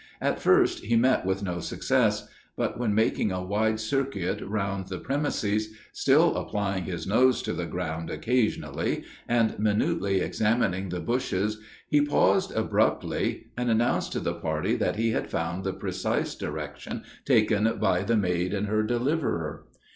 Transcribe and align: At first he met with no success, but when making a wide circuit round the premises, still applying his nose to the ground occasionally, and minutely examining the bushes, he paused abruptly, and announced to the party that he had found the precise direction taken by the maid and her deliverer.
At 0.19 0.41
first 0.41 0.83
he 0.83 0.95
met 0.95 1.27
with 1.27 1.43
no 1.43 1.59
success, 1.59 2.27
but 2.57 2.79
when 2.79 2.95
making 2.95 3.31
a 3.31 3.43
wide 3.45 3.79
circuit 3.79 4.41
round 4.41 4.87
the 4.87 4.97
premises, 4.97 5.75
still 5.93 6.37
applying 6.37 6.85
his 6.85 7.05
nose 7.05 7.43
to 7.43 7.53
the 7.53 7.67
ground 7.67 8.09
occasionally, 8.09 9.03
and 9.27 9.59
minutely 9.59 10.21
examining 10.21 10.89
the 10.89 11.01
bushes, 11.01 11.59
he 11.87 12.03
paused 12.03 12.51
abruptly, 12.55 13.51
and 13.55 13.69
announced 13.69 14.11
to 14.13 14.19
the 14.19 14.33
party 14.33 14.75
that 14.75 14.95
he 14.95 15.11
had 15.11 15.29
found 15.29 15.63
the 15.63 15.71
precise 15.71 16.33
direction 16.33 17.03
taken 17.23 17.71
by 17.79 18.01
the 18.01 18.17
maid 18.17 18.55
and 18.55 18.65
her 18.65 18.81
deliverer. 18.81 19.67